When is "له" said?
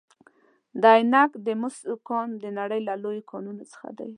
2.87-2.93